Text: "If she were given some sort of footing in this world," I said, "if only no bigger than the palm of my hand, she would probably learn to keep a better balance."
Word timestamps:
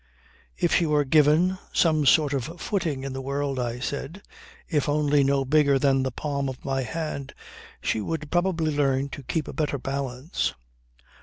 "If 0.57 0.73
she 0.73 0.87
were 0.87 1.03
given 1.05 1.59
some 1.73 2.07
sort 2.07 2.33
of 2.33 2.59
footing 2.59 3.03
in 3.03 3.13
this 3.13 3.21
world," 3.21 3.59
I 3.59 3.79
said, 3.79 4.23
"if 4.67 4.89
only 4.89 5.23
no 5.23 5.45
bigger 5.45 5.77
than 5.77 6.01
the 6.01 6.09
palm 6.11 6.49
of 6.49 6.65
my 6.65 6.81
hand, 6.81 7.35
she 7.83 8.01
would 8.01 8.31
probably 8.31 8.75
learn 8.75 9.09
to 9.09 9.21
keep 9.21 9.47
a 9.47 9.53
better 9.53 9.77
balance." 9.77 10.55